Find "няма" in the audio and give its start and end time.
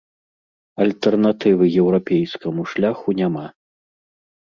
3.25-3.47